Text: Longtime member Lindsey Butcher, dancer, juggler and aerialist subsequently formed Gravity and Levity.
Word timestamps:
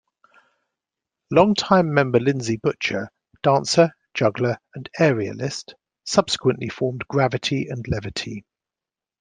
Longtime 1.29 1.93
member 1.93 2.19
Lindsey 2.19 2.57
Butcher, 2.57 3.11
dancer, 3.43 3.91
juggler 4.15 4.57
and 4.73 4.89
aerialist 4.99 5.73
subsequently 6.07 6.69
formed 6.69 7.07
Gravity 7.07 7.67
and 7.67 7.87
Levity. 7.87 8.43